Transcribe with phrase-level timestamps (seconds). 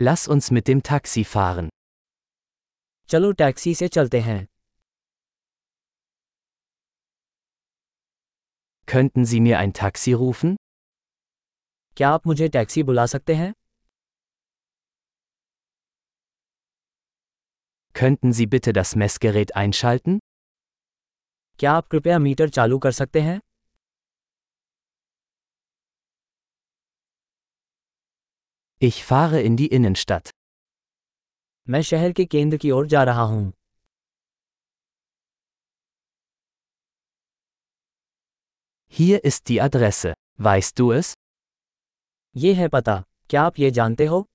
[0.00, 1.68] Lass uns mit dem Taxi fahren.
[3.08, 4.46] चलो taxi से चलते हैं
[8.88, 10.54] Könnten Sie mir ein Taxi rufen?
[11.96, 13.52] क्या आप मुझे टैक्सी बुला सकते हैं
[17.94, 20.18] Könnten Sie bitte das Messgerät einschalten?
[21.58, 23.38] क्या आप कृपया मीटर चालू कर सकते हैं
[28.81, 30.31] Ich fahre in die Innenstadt.
[31.67, 33.51] मैं शहर के केंद्र की ओर जा रहा हूँ
[38.93, 40.13] Hier ist die Adresse.
[40.37, 41.13] Weißt du es?
[42.35, 44.25] ये है पता क्या आप ये जानते हो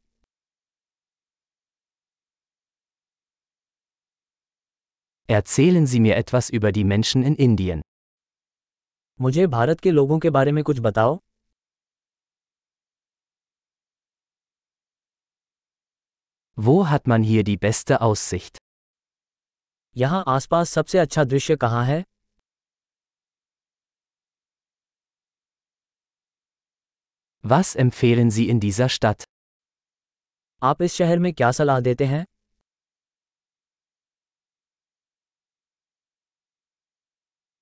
[5.29, 7.83] Erzählen Sie mir etwas über die Menschen in Indien.
[9.21, 11.19] मुझे भारत के लोगों के बारे में कुछ बताओ
[16.57, 18.59] Wo hat man hier die beste Aussicht?
[19.97, 22.03] यहाँ आसपास सबसे अच्छा दृश्य कहाँ है
[27.45, 29.25] Was empfehlen Sie in dieser Stadt?
[30.63, 32.25] आप इस शहर में क्या सलाह देते हैं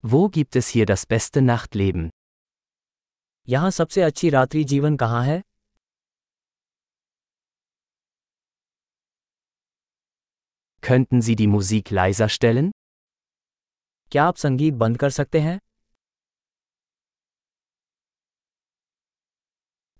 [0.05, 2.08] Wo gibt es hier das beste Nachtleben?
[3.48, 5.42] यहाँ सबसे अच्छी रात्रि जीवन कहाँ है
[10.82, 12.70] Könnten Sie die Musik leiser stellen?
[14.12, 15.58] क्या आप संगीत बंद कर सकते हैं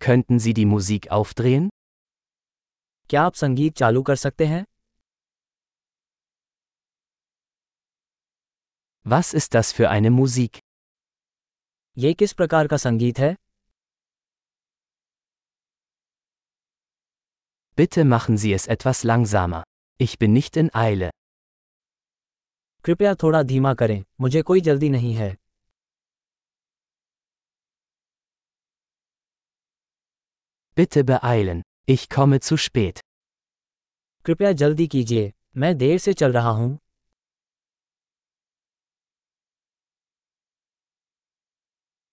[0.07, 1.69] Könnten Sie die Musik aufdrehen?
[3.11, 4.65] क्या आप संगीत चालू कर सकते हैं
[9.07, 10.59] Was ist das für eine Musik?
[11.99, 13.35] ये किस प्रकार का संगीत है
[17.79, 19.63] Bitte machen Sie es etwas langsamer.
[20.04, 21.10] Ich bin nicht in Eile.
[22.86, 25.36] कृपया थोड़ा धीमा करें मुझे कोई जल्दी नहीं है
[30.78, 31.62] Bitte beeilen.
[31.90, 33.00] Ich komme zu spät.
[34.26, 36.78] कृपया जल्दी कीजिए मैं देर से चल रहा हूँ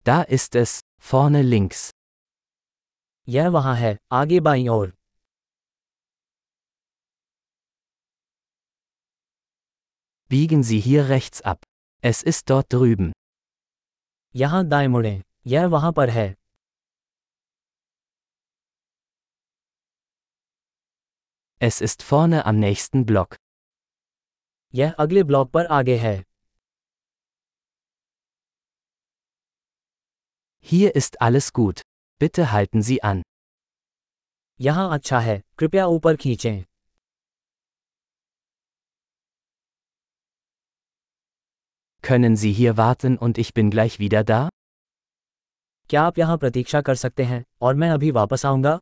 [0.07, 0.79] Da ist es,
[1.11, 1.89] vorne links.
[3.29, 4.98] यह वहाँ है आगे बाईं ओर
[10.30, 11.64] Biegen Sie hier rechts ab.
[12.02, 13.12] Es ist dort drüben.
[14.36, 16.34] यहाँ दाएं मुड़ें यह वहाँ पर है
[21.62, 23.36] Es ist vorne am nächsten Block.
[24.76, 26.16] यह अगले ब्लॉक पर आगे है
[30.66, 31.82] Hier ist alles gut.
[32.20, 33.24] Bitte halten Sie an.
[34.62, 36.64] यहाँ अच्छा है कृपया ऊपर खींचें
[42.09, 44.49] Können Sie hier warten und ich bin gleich wieder da?
[45.91, 48.79] क्या आप यहाँ प्रतीक्षा कर सकते हैं और मैं अभी वापस आऊँगा